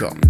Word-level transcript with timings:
Welcome. 0.00 0.20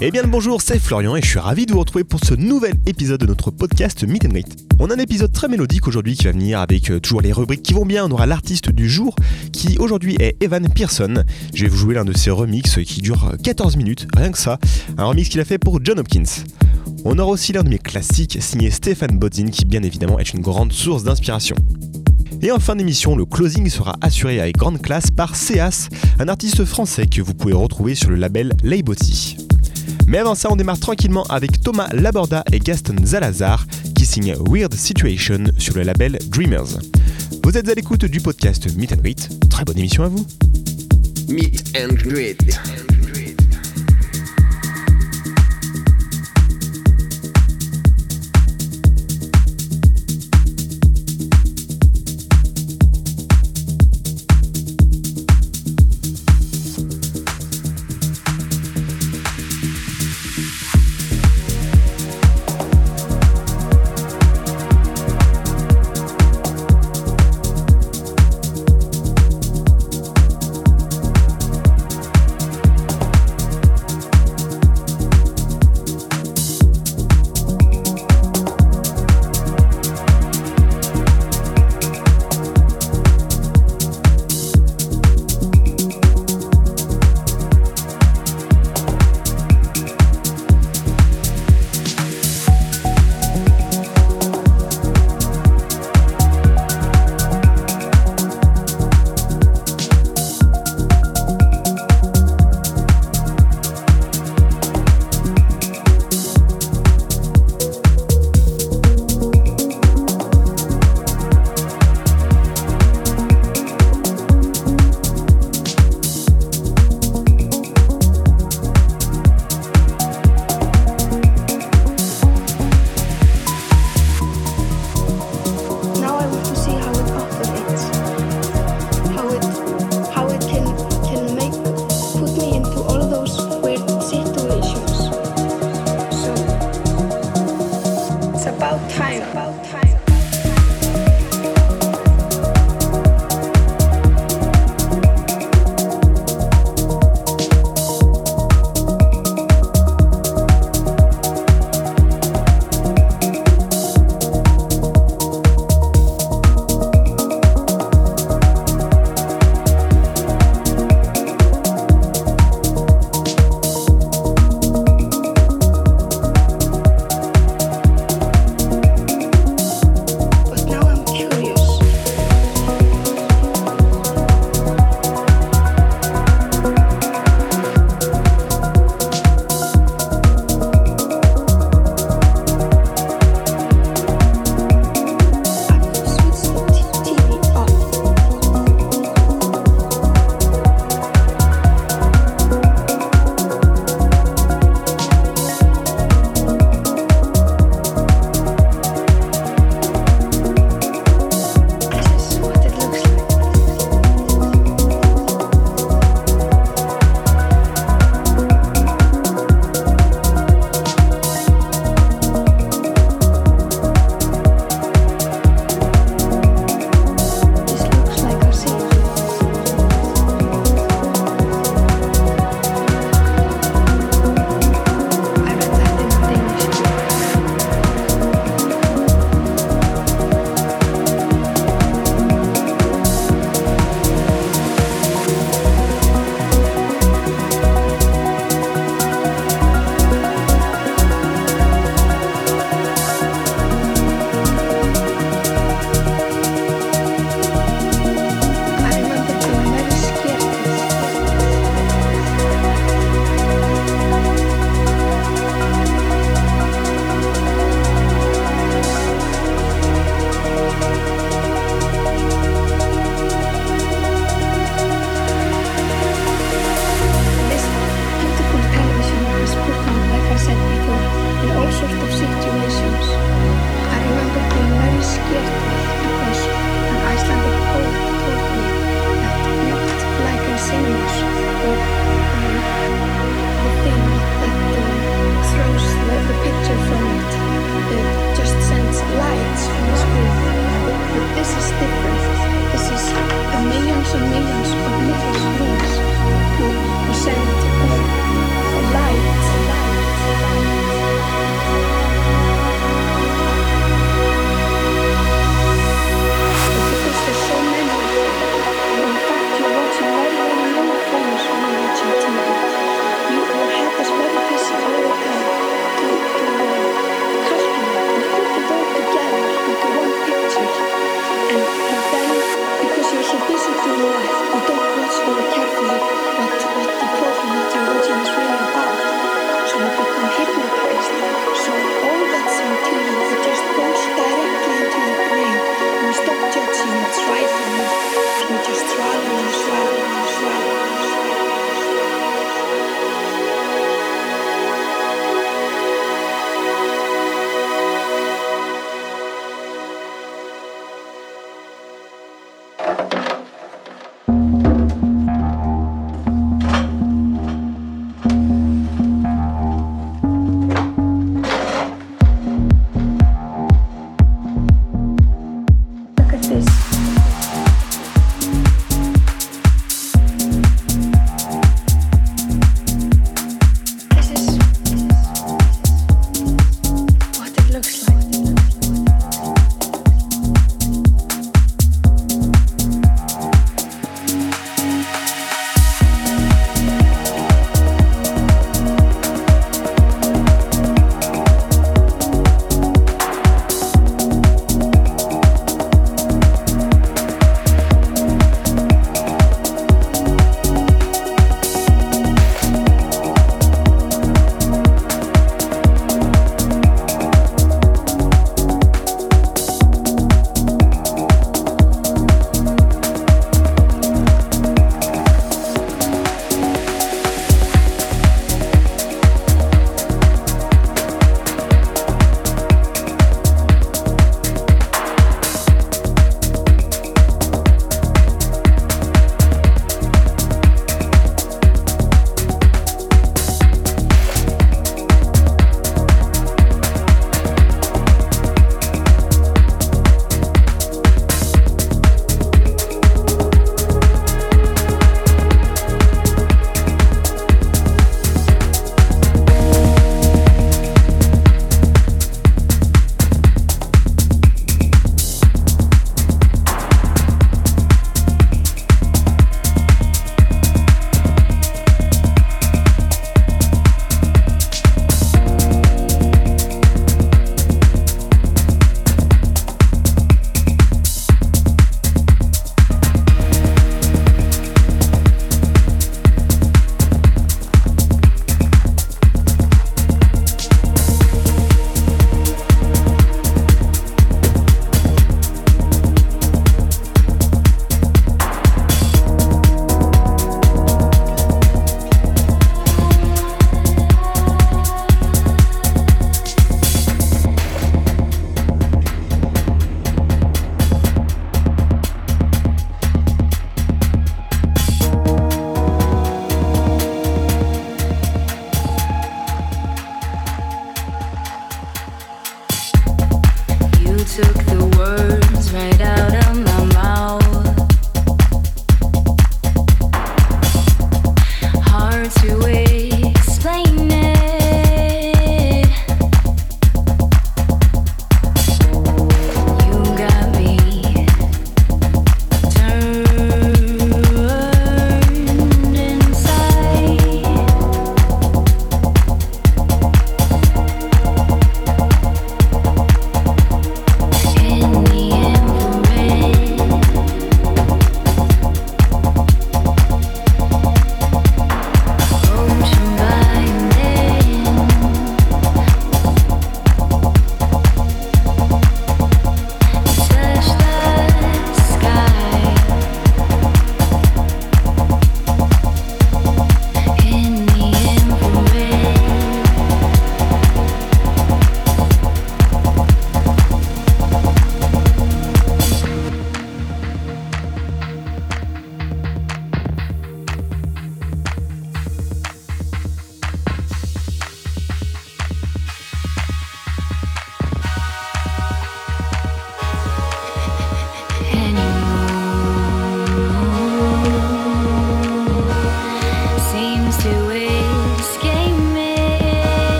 Eh 0.00 0.10
bien 0.10 0.22
bonjour, 0.26 0.62
c'est 0.62 0.78
Florian 0.78 1.16
et 1.16 1.22
je 1.22 1.26
suis 1.26 1.38
ravi 1.38 1.66
de 1.66 1.72
vous 1.72 1.80
retrouver 1.80 2.02
pour 2.02 2.20
ce 2.24 2.32
nouvel 2.34 2.74
épisode 2.86 3.20
de 3.20 3.26
notre 3.26 3.50
podcast 3.50 4.04
Meet 4.04 4.24
and 4.24 4.28
Greet. 4.30 4.46
On 4.80 4.88
a 4.88 4.94
un 4.94 4.98
épisode 4.98 5.32
très 5.32 5.48
mélodique 5.48 5.86
aujourd'hui 5.86 6.16
qui 6.16 6.24
va 6.24 6.32
venir 6.32 6.60
avec 6.60 6.90
euh, 6.90 6.98
toujours 6.98 7.20
les 7.20 7.32
rubriques 7.32 7.62
qui 7.62 7.74
vont 7.74 7.84
bien. 7.84 8.06
On 8.06 8.10
aura 8.10 8.26
l'artiste 8.26 8.70
du 8.70 8.88
jour 8.88 9.14
qui 9.52 9.76
aujourd'hui 9.78 10.16
est 10.18 10.42
Evan 10.42 10.66
Pearson. 10.72 11.24
Je 11.54 11.64
vais 11.64 11.68
vous 11.68 11.76
jouer 11.76 11.94
l'un 11.94 12.06
de 12.06 12.16
ses 12.16 12.30
remixes 12.30 12.82
qui 12.84 13.02
dure 13.02 13.32
14 13.42 13.76
minutes, 13.76 14.06
rien 14.16 14.30
que 14.30 14.38
ça. 14.38 14.58
Un 14.96 15.04
remix 15.04 15.28
qu'il 15.28 15.40
a 15.40 15.44
fait 15.44 15.58
pour 15.58 15.84
John 15.84 15.98
Hopkins. 15.98 16.44
On 17.04 17.18
aura 17.18 17.32
aussi 17.32 17.52
l'un 17.52 17.64
de 17.64 17.68
mes 17.68 17.78
classiques 17.78 18.38
signé 18.40 18.70
Stéphane 18.70 19.18
Bodzin 19.18 19.48
qui 19.48 19.66
bien 19.66 19.82
évidemment 19.82 20.18
est 20.18 20.32
une 20.32 20.40
grande 20.40 20.72
source 20.72 21.04
d'inspiration. 21.04 21.56
Et 22.42 22.50
en 22.50 22.58
fin 22.58 22.74
d'émission, 22.74 23.14
le 23.14 23.24
closing 23.24 23.70
sera 23.70 23.94
assuré 24.00 24.40
avec 24.40 24.56
grande 24.56 24.82
classe 24.82 25.12
par 25.12 25.36
Céas, 25.36 25.88
un 26.18 26.26
artiste 26.26 26.64
français 26.64 27.06
que 27.06 27.22
vous 27.22 27.34
pouvez 27.34 27.54
retrouver 27.54 27.94
sur 27.94 28.10
le 28.10 28.16
label 28.16 28.52
Leiboti. 28.64 29.36
Mais 30.08 30.18
avant 30.18 30.34
ça, 30.34 30.50
on 30.50 30.56
démarre 30.56 30.80
tranquillement 30.80 31.22
avec 31.24 31.60
Thomas 31.60 31.88
Laborda 31.92 32.42
et 32.50 32.58
Gaston 32.58 32.96
Zalazar 33.04 33.64
qui 33.94 34.04
signent 34.04 34.34
Weird 34.48 34.74
Situation 34.74 35.44
sur 35.56 35.76
le 35.76 35.82
label 35.82 36.18
Dreamers. 36.28 36.80
Vous 37.44 37.56
êtes 37.56 37.68
à 37.68 37.74
l'écoute 37.74 38.06
du 38.06 38.20
podcast 38.20 38.74
Meet 38.76 38.92
and 38.92 39.02
Greet. 39.02 39.28
Très 39.48 39.64
bonne 39.64 39.78
émission 39.78 40.02
à 40.02 40.08
vous. 40.08 40.26
Meet 41.28 41.76
and 41.76 41.94
Greet. 41.94 42.58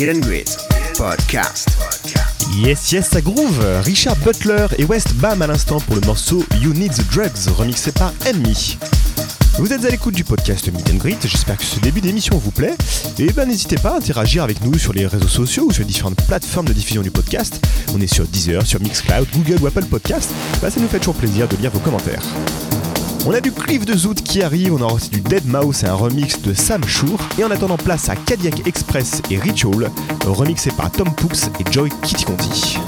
Meet 0.00 0.16
and 0.16 0.20
Greet 0.20 0.56
Podcast. 0.96 1.68
Yes, 2.56 2.90
yes, 2.90 3.10
ça 3.10 3.20
groove 3.20 3.60
Richard 3.84 4.16
Butler 4.24 4.66
et 4.78 4.84
West 4.84 5.12
Bam 5.16 5.42
à 5.42 5.46
l'instant 5.46 5.78
pour 5.78 5.94
le 5.94 6.00
morceau 6.02 6.42
You 6.62 6.72
Need 6.72 6.94
the 6.94 7.12
Drugs, 7.12 7.52
remixé 7.54 7.92
par 7.92 8.14
Enemy. 8.26 8.78
Vous 9.58 9.74
êtes 9.74 9.84
à 9.84 9.90
l'écoute 9.90 10.14
du 10.14 10.24
podcast 10.24 10.72
Meet 10.72 10.90
and 10.90 10.96
Greet, 10.96 11.18
j'espère 11.22 11.58
que 11.58 11.64
ce 11.64 11.78
début 11.80 12.00
d'émission 12.00 12.38
vous 12.38 12.50
plaît. 12.50 12.76
Et 13.18 13.30
ben 13.32 13.46
n'hésitez 13.46 13.76
pas 13.76 13.90
à 13.90 13.96
interagir 13.96 14.42
avec 14.42 14.64
nous 14.64 14.78
sur 14.78 14.94
les 14.94 15.06
réseaux 15.06 15.28
sociaux 15.28 15.64
ou 15.66 15.70
sur 15.70 15.82
les 15.82 15.88
différentes 15.88 16.24
plateformes 16.26 16.66
de 16.66 16.72
diffusion 16.72 17.02
du 17.02 17.10
podcast. 17.10 17.62
On 17.94 18.00
est 18.00 18.12
sur 18.12 18.26
Deezer, 18.26 18.66
sur 18.66 18.80
Mixcloud, 18.80 19.26
Google 19.34 19.62
ou 19.62 19.66
Apple 19.66 19.84
Podcast. 19.84 20.30
Ben, 20.62 20.70
ça 20.70 20.80
nous 20.80 20.88
fait 20.88 20.98
toujours 20.98 21.16
plaisir 21.16 21.46
de 21.46 21.56
lire 21.56 21.72
vos 21.72 21.80
commentaires. 21.80 22.22
On 23.26 23.34
a 23.34 23.40
du 23.40 23.52
Cliff 23.52 23.84
de 23.84 23.94
Zoot 23.94 24.22
qui 24.22 24.42
arrive, 24.42 24.74
on 24.74 24.80
aura 24.80 24.94
aussi 24.94 25.10
du 25.10 25.20
Dead 25.20 25.46
Mouse 25.46 25.82
et 25.82 25.86
un 25.86 25.94
remix 25.94 26.40
de 26.40 26.54
Sam 26.54 26.82
Shure. 26.84 27.18
Et 27.38 27.44
en 27.44 27.50
attendant 27.50 27.76
place 27.76 28.08
à 28.08 28.16
Cadillac 28.16 28.66
Express 28.66 29.20
et 29.30 29.38
Ritual, 29.38 29.90
remixé 30.26 30.70
par 30.70 30.90
Tom 30.90 31.12
Pooks 31.14 31.50
et 31.58 31.72
Joy 31.72 31.90
Kitty 32.02 32.24
Conti. 32.24 32.78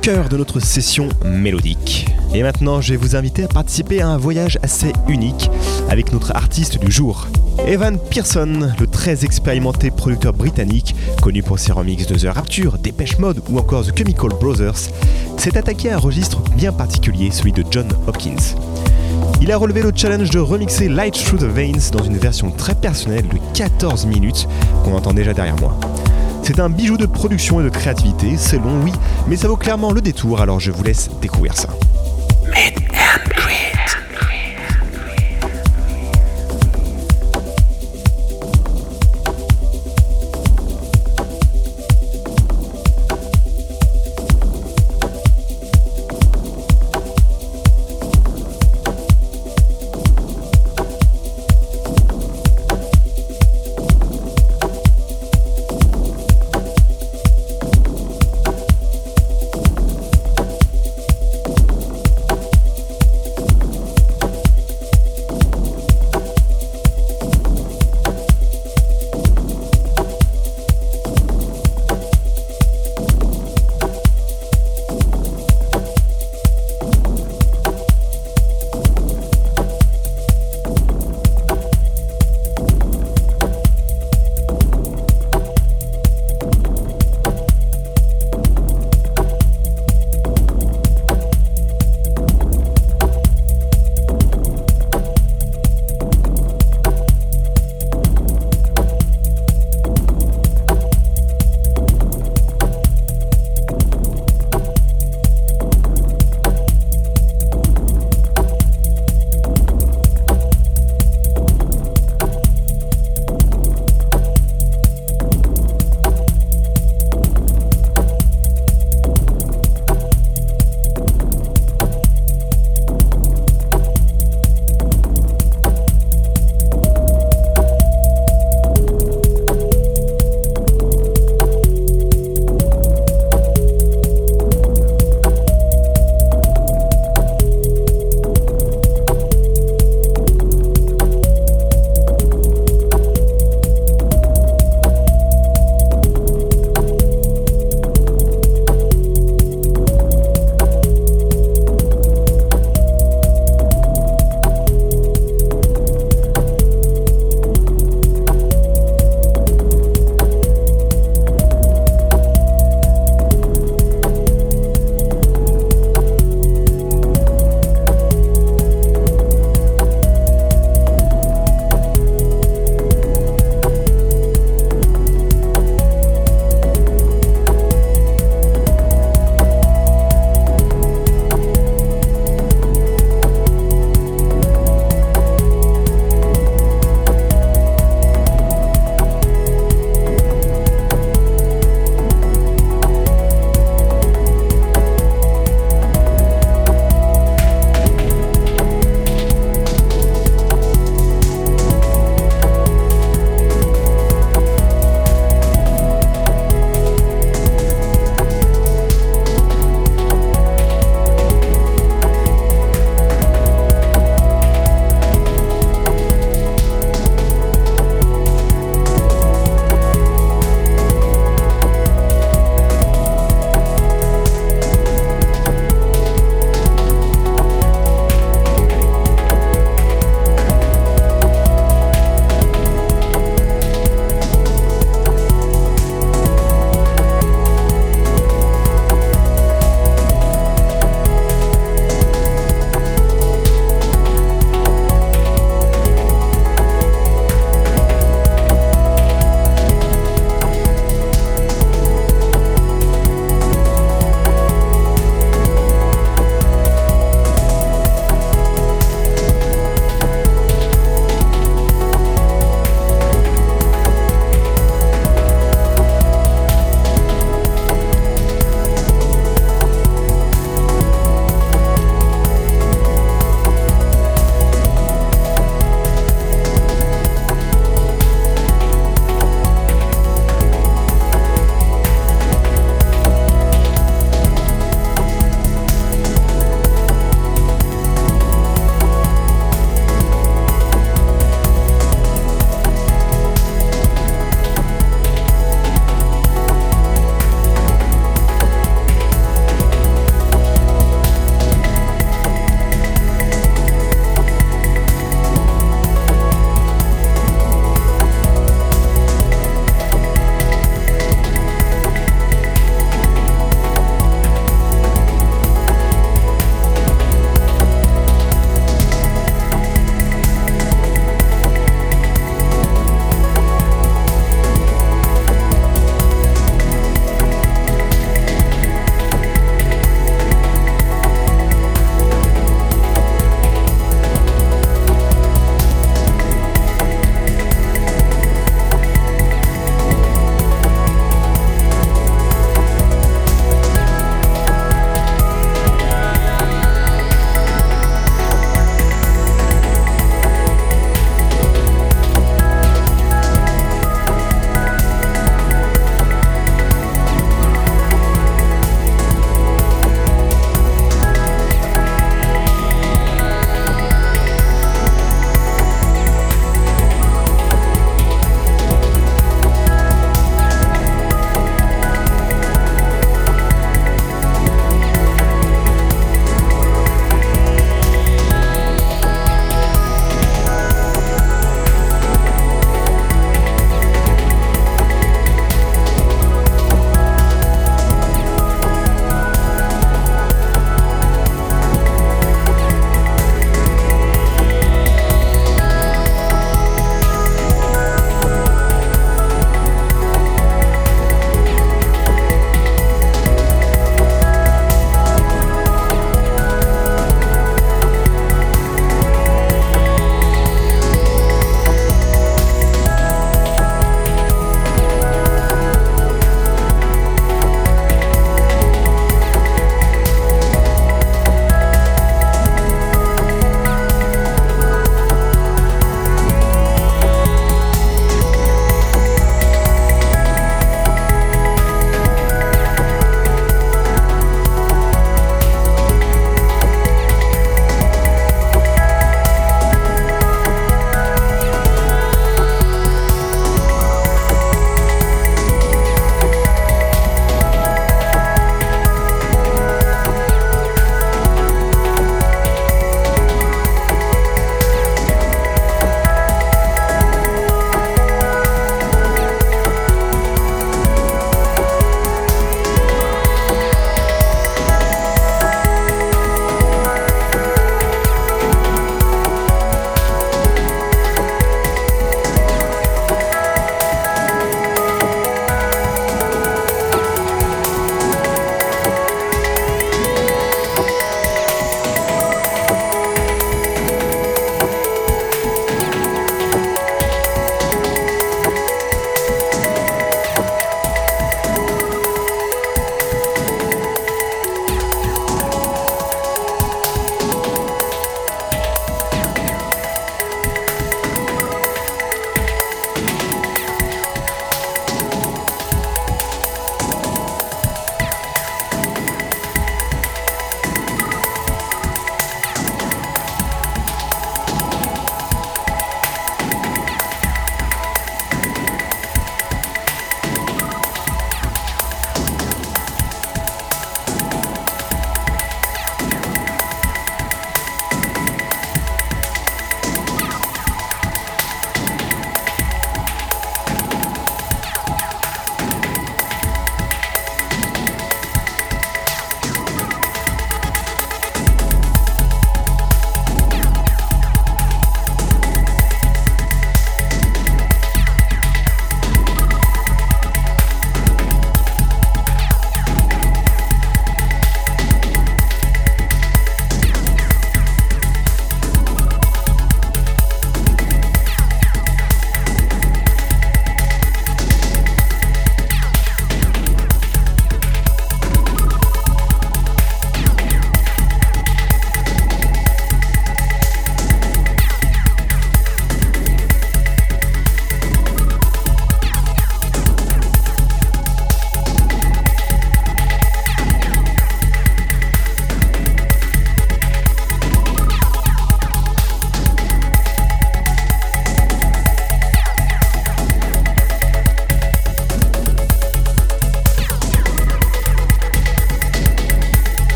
Cœur 0.00 0.30
de 0.30 0.36
notre 0.38 0.60
session 0.60 1.08
mélodique. 1.26 2.06
Et 2.34 2.42
maintenant, 2.42 2.80
je 2.80 2.92
vais 2.92 2.96
vous 2.96 3.16
inviter 3.16 3.44
à 3.44 3.48
participer 3.48 4.00
à 4.00 4.08
un 4.08 4.16
voyage 4.16 4.58
assez 4.62 4.92
unique 5.08 5.50
avec 5.90 6.12
notre 6.12 6.34
artiste 6.34 6.78
du 6.78 6.90
jour. 6.90 7.28
Evan 7.66 7.98
Pearson, 7.98 8.72
le 8.78 8.86
très 8.86 9.24
expérimenté 9.26 9.90
producteur 9.90 10.32
britannique, 10.32 10.94
connu 11.20 11.42
pour 11.42 11.58
ses 11.58 11.72
remixes 11.72 12.06
de 12.06 12.14
The 12.16 12.32
Rapture, 12.32 12.78
Dépêche 12.78 13.18
Mode 13.18 13.42
ou 13.50 13.58
encore 13.58 13.84
The 13.84 13.96
Chemical 13.96 14.30
Brothers, 14.40 14.88
s'est 15.36 15.58
attaqué 15.58 15.90
à 15.90 15.96
un 15.96 15.98
registre 15.98 16.40
bien 16.56 16.72
particulier, 16.72 17.30
celui 17.30 17.52
de 17.52 17.64
John 17.70 17.88
Hopkins. 18.06 18.56
Il 19.42 19.52
a 19.52 19.56
relevé 19.58 19.82
le 19.82 19.92
challenge 19.94 20.30
de 20.30 20.38
remixer 20.38 20.88
Light 20.88 21.14
Through 21.14 21.40
the 21.40 21.44
Veins 21.44 21.90
dans 21.92 22.02
une 22.02 22.16
version 22.16 22.50
très 22.50 22.74
personnelle 22.74 23.28
de 23.28 23.38
14 23.54 24.06
minutes 24.06 24.48
qu'on 24.82 24.94
entend 24.94 25.12
déjà 25.12 25.34
derrière 25.34 25.56
moi. 25.60 25.78
C'est 26.52 26.58
un 26.58 26.68
bijou 26.68 26.96
de 26.96 27.06
production 27.06 27.60
et 27.60 27.62
de 27.62 27.68
créativité, 27.68 28.36
c'est 28.36 28.56
long 28.56 28.82
oui, 28.82 28.90
mais 29.28 29.36
ça 29.36 29.46
vaut 29.46 29.56
clairement 29.56 29.92
le 29.92 30.00
détour, 30.00 30.40
alors 30.40 30.58
je 30.58 30.72
vous 30.72 30.82
laisse 30.82 31.08
découvrir 31.22 31.56
ça. 31.56 31.68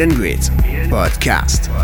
Meet 0.00 0.08
and 0.08 0.16
Greet 0.16 0.40
Podcast. 0.88 1.79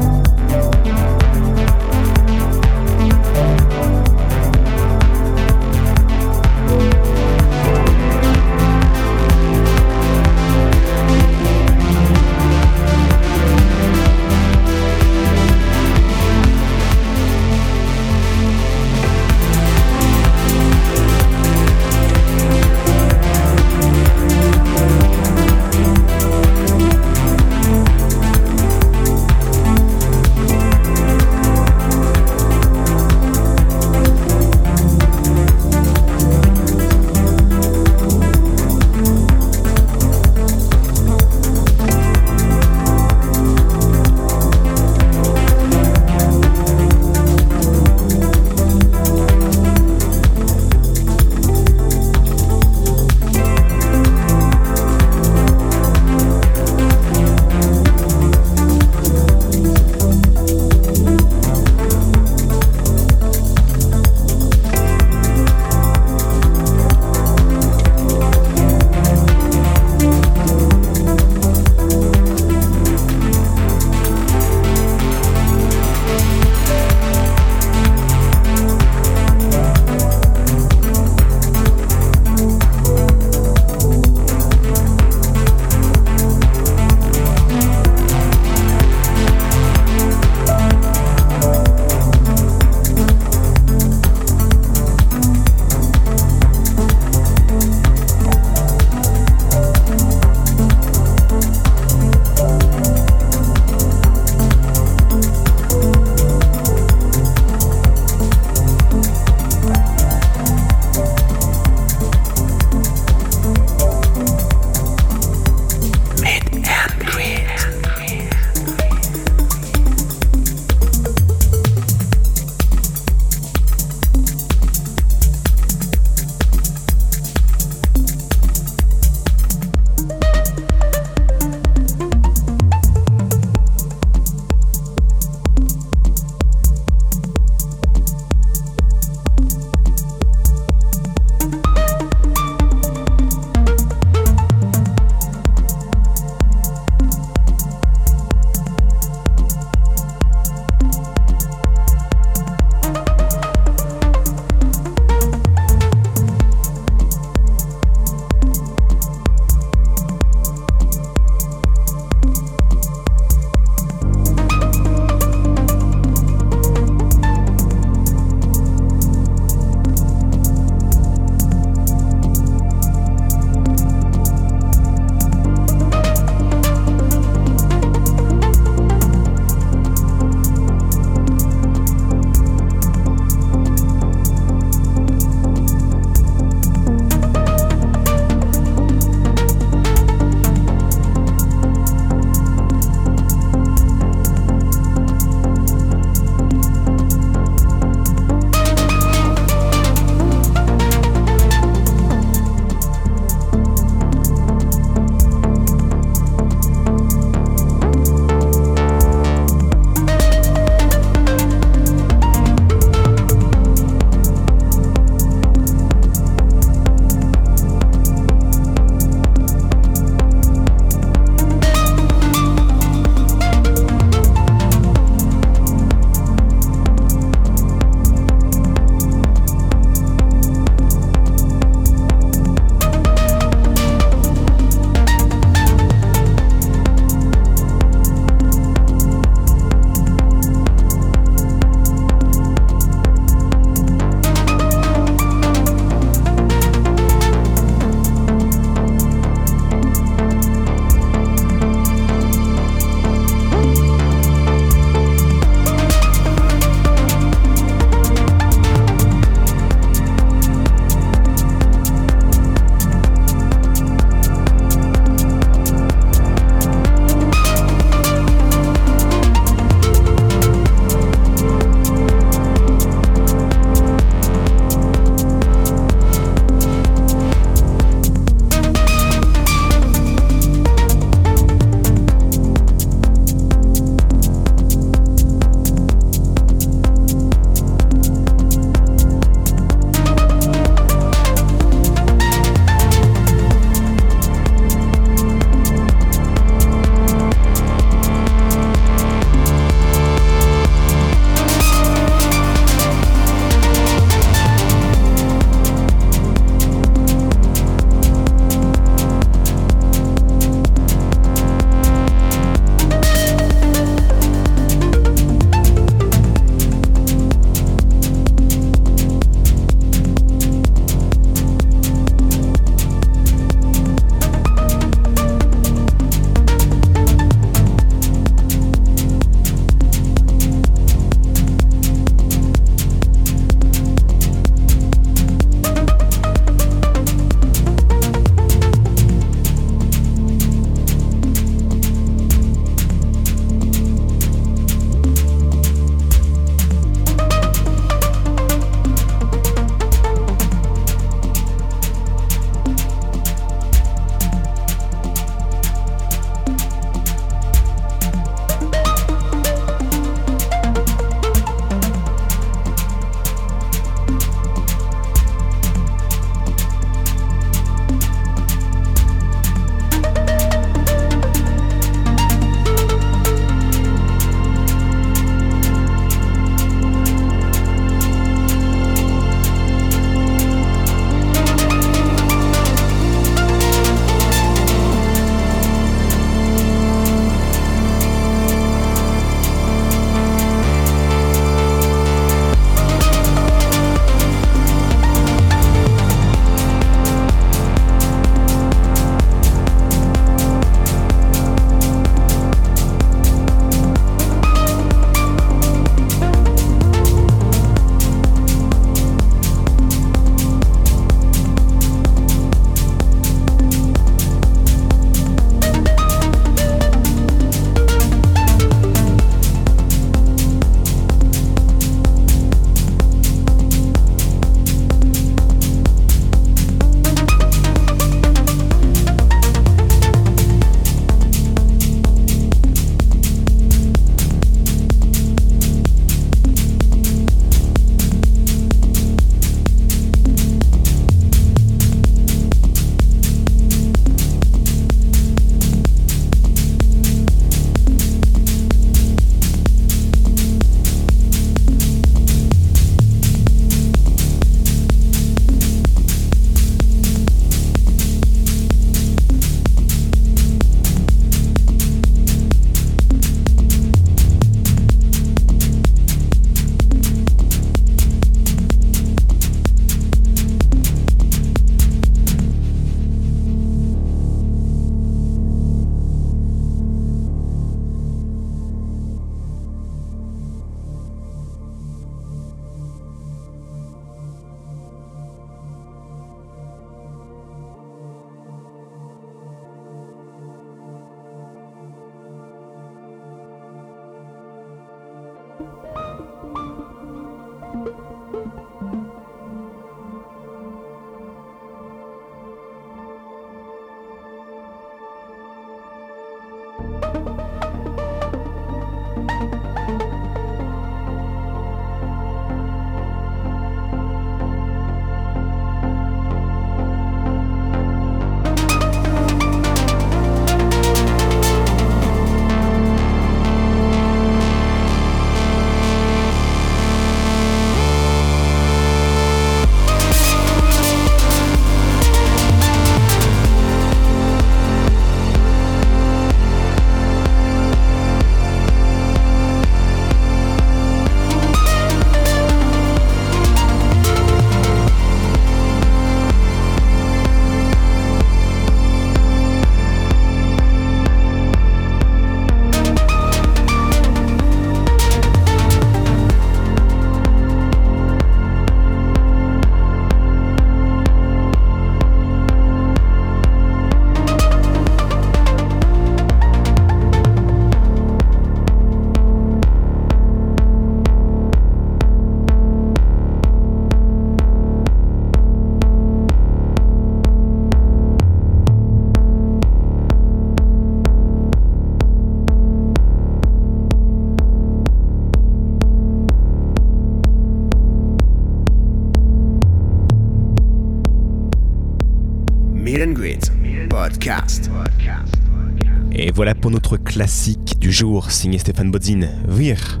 Classique 597.10 597.76
du 597.80 597.90
jour, 597.90 598.30
signé 598.30 598.58
Stéphane 598.58 598.92
Bodzin, 598.92 599.22
Vir. 599.48 600.00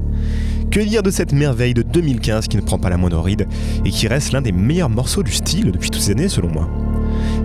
Que 0.70 0.78
dire 0.78 1.02
de 1.02 1.10
cette 1.10 1.32
merveille 1.32 1.74
de 1.74 1.82
2015 1.82 2.46
qui 2.46 2.56
ne 2.56 2.62
prend 2.62 2.78
pas 2.78 2.88
la 2.88 2.96
moindre 2.96 3.18
ride 3.18 3.48
et 3.84 3.90
qui 3.90 4.06
reste 4.06 4.30
l'un 4.30 4.40
des 4.40 4.52
meilleurs 4.52 4.88
morceaux 4.88 5.24
du 5.24 5.32
style 5.32 5.72
depuis 5.72 5.90
toutes 5.90 6.02
ces 6.02 6.12
années 6.12 6.28
selon 6.28 6.50
moi? 6.50 6.68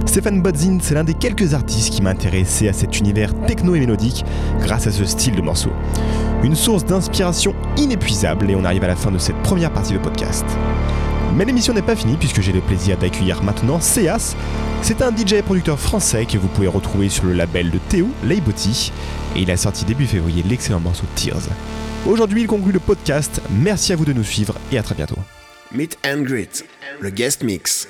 Stéphane 0.05 0.43
Bodzin, 0.43 0.77
c'est 0.83 0.93
l'un 0.93 1.03
des 1.03 1.15
quelques 1.15 1.55
artistes 1.55 1.91
qui 1.91 2.03
m'a 2.03 2.11
intéressé 2.11 2.67
à 2.67 2.73
cet 2.73 2.99
univers 2.99 3.33
techno 3.47 3.73
et 3.73 3.79
mélodique 3.79 4.23
grâce 4.61 4.85
à 4.85 4.91
ce 4.91 5.03
style 5.03 5.35
de 5.35 5.41
morceau. 5.41 5.71
Une 6.43 6.55
source 6.55 6.85
d'inspiration 6.85 7.55
inépuisable 7.75 8.51
et 8.51 8.55
on 8.55 8.65
arrive 8.65 8.83
à 8.83 8.87
la 8.87 8.95
fin 8.95 9.09
de 9.09 9.17
cette 9.17 9.41
première 9.41 9.73
partie 9.73 9.93
de 9.93 9.97
podcast. 9.97 10.45
Mais 11.35 11.43
l'émission 11.43 11.73
n'est 11.73 11.81
pas 11.81 11.97
finie 11.97 12.15
puisque 12.15 12.39
j'ai 12.39 12.53
le 12.53 12.61
plaisir 12.61 12.97
d'accueillir 12.97 13.43
maintenant 13.43 13.81
Céas. 13.81 14.35
C'est 14.81 15.01
un 15.01 15.15
DJ 15.15 15.41
producteur 15.41 15.77
français 15.77 16.25
que 16.25 16.37
vous 16.37 16.47
pouvez 16.47 16.67
retrouver 16.67 17.09
sur 17.09 17.25
le 17.25 17.33
label 17.33 17.71
de 17.71 17.77
Théo, 17.77 18.07
Leibotti, 18.23 18.93
et 19.35 19.41
il 19.41 19.51
a 19.51 19.57
sorti 19.57 19.83
début 19.83 20.05
février 20.05 20.43
l'excellent 20.43 20.79
morceau 20.79 21.05
Tears. 21.15 21.49
Aujourd'hui, 22.07 22.41
il 22.41 22.47
conclut 22.47 22.71
le 22.71 22.79
podcast. 22.79 23.41
Merci 23.49 23.91
à 23.91 23.95
vous 23.97 24.05
de 24.05 24.13
nous 24.13 24.23
suivre 24.23 24.55
et 24.71 24.77
à 24.77 24.83
très 24.83 24.95
bientôt. 24.95 25.17
Meet 25.71 25.97
and 26.05 26.21
Greet, 26.21 26.63
le 27.01 27.09
guest 27.09 27.43
mix. 27.43 27.89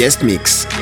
Guest 0.00 0.22
mix. 0.22 0.79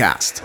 Podcast. 0.00 0.40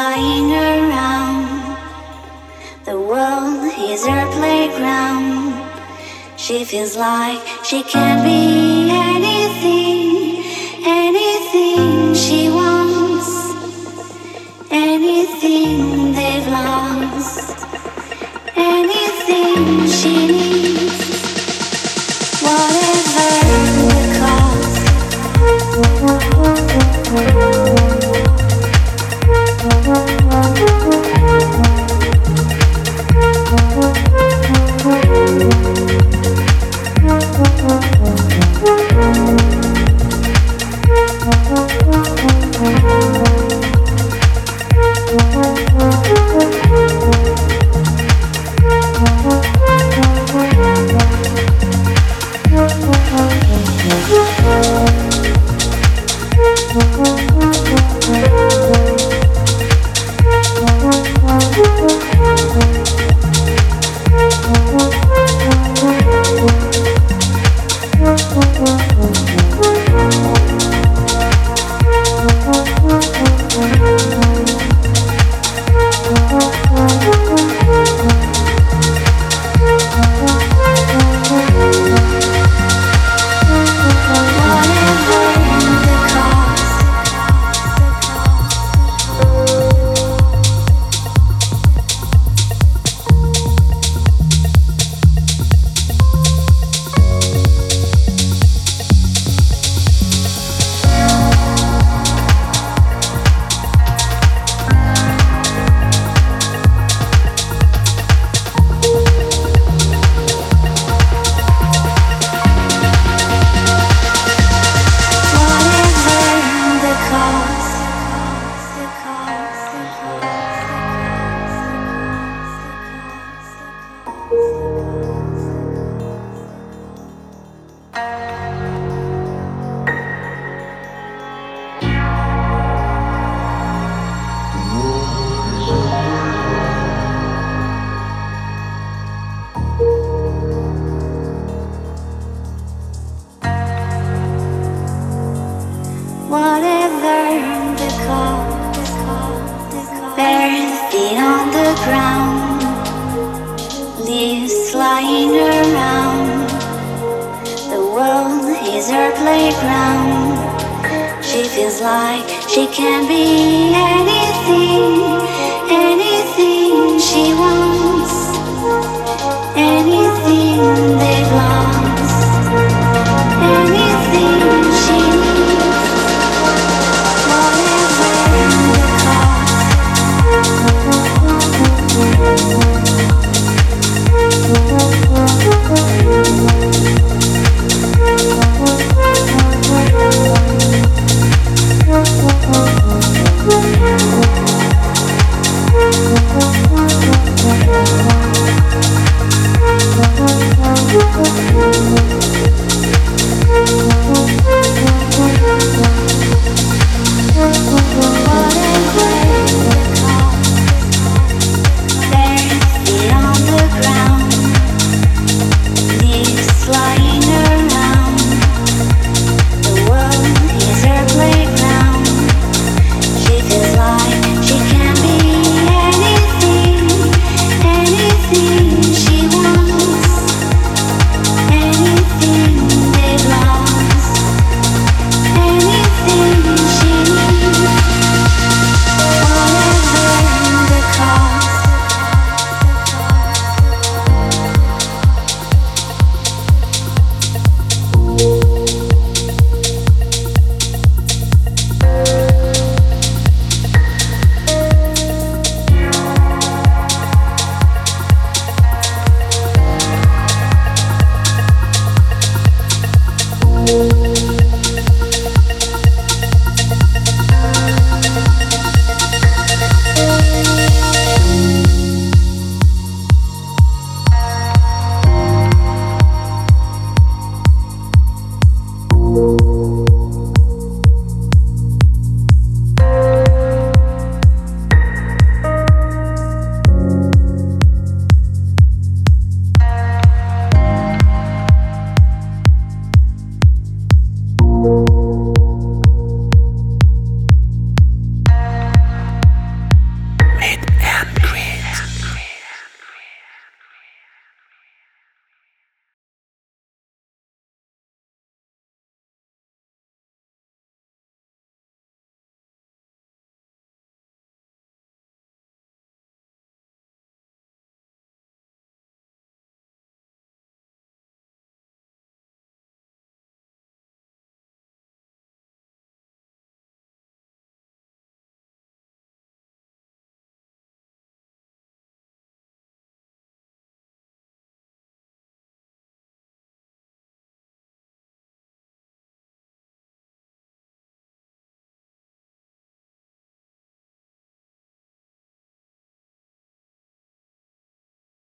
flying 0.00 0.50
around. 0.50 1.76
The 2.86 2.98
world 2.98 3.60
is 3.90 4.06
her 4.06 4.24
playground. 4.38 5.52
She 6.38 6.64
feels 6.64 6.96
like 6.96 7.42
she 7.68 7.82
can 7.82 8.24
be. 8.24 8.89